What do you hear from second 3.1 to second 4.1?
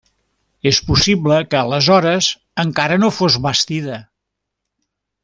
fos bastida.